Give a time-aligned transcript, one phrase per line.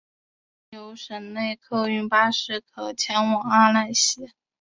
[0.71, 4.31] 有省内客运巴士可前往阿讷西。